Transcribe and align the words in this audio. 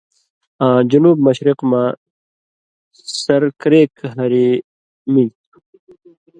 آں 0.65 0.79
جُنوب 0.89 1.17
مشرق 1.25 1.59
مہ 1.69 1.83
سر 3.23 3.43
کریک 3.61 3.91
ہری 4.15 4.47
مِلیۡ 5.11 5.33
تُھو، 5.49 5.59